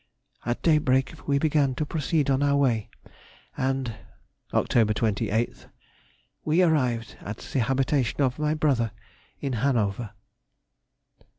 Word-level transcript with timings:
_—At 0.47 0.63
daybreak 0.63 1.13
we 1.27 1.37
began 1.37 1.75
to 1.75 1.85
proceed 1.85 2.31
on 2.31 2.41
our 2.41 2.55
way, 2.55 2.89
and 3.55 3.93
Oct. 4.51 4.67
28th.—We 4.73 6.63
arrived 6.63 7.17
at 7.21 7.37
the 7.53 7.59
habitation 7.59 8.23
of 8.23 8.39
my 8.39 8.55
brother, 8.55 8.93
in 9.41 9.53
Hanover. 9.53 10.13